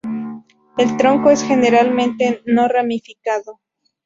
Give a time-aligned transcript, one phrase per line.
[0.77, 3.59] El tronco es generalmente no ramificado.